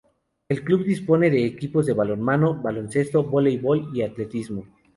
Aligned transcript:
El 0.49 0.63
club 0.63 0.83
dispone 0.83 1.29
de 1.29 1.41
un 1.43 1.47
equipos 1.47 1.85
de 1.85 1.93
balonmano, 1.93 2.55
baloncesto, 2.59 3.21
voleibol 3.23 3.91
y 3.95 4.01
atletismo. 4.01 4.65